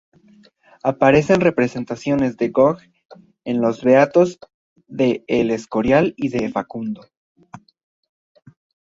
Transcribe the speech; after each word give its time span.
Aparecen 0.81 1.41
representaciones 1.41 2.35
de 2.35 2.49
Gog 2.49 2.79
en 3.45 3.61
los 3.61 3.83
Beatos 3.83 4.39
de 4.87 5.23
El 5.27 5.51
Escorial 5.51 6.15
y 6.17 6.29
de 6.29 6.49
Facundo. 6.49 7.03